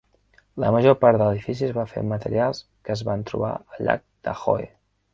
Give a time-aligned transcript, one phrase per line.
[0.63, 3.89] La major part de l'edifici es va fer amb materials que es van trobar al
[3.91, 4.71] llac Tahoe.